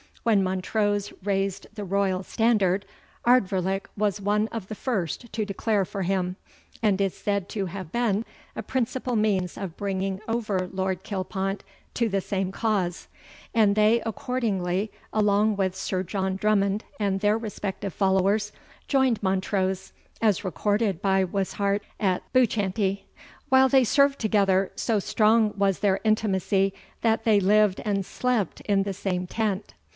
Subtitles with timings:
[0.23, 2.85] When Montrose raised the royal standard,
[3.25, 6.37] Ardvoirlich was one of the first to declare for him,
[6.81, 8.25] and is said to have been
[8.55, 11.61] a principal means of bringing over Lord Kilpont
[11.95, 13.07] to the same cause;
[13.53, 18.51] and they accordingly, along with Sir John Drummond and their respective followers,
[18.87, 19.91] joined Montrose,
[20.21, 23.05] as recorded by Wishart, at Buchanty.
[23.49, 28.83] While they served together, so strong was their intimacy, that they lived and slept in
[28.83, 29.73] the same tent.